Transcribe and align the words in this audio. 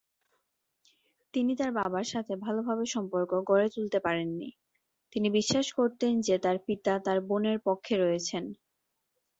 তিনি 1.33 1.51
তার 1.55 1.71
বাবার 1.77 2.05
সাথে 2.05 2.33
ভালভাবে 2.37 2.85
সম্পর্ক 2.95 3.31
গড়ে 3.49 3.67
তুলতে 3.75 3.97
পারেননি, 3.99 4.49
তিনি 5.13 5.27
বিশ্বাস 5.37 5.67
করতেন 5.73 6.13
যে 6.21 6.35
তার 6.37 6.57
পিতা 6.67 6.93
তার 7.05 7.17
বোনের 7.29 7.57
পক্ষে 7.67 7.95
রয়েছেন। 7.97 8.43